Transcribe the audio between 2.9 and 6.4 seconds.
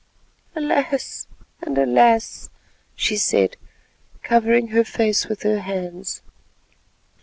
she said, covering her face with her hands.